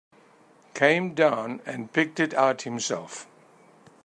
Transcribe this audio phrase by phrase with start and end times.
[0.73, 3.27] Came down and picked it out himself.